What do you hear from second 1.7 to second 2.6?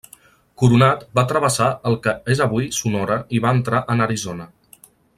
el que és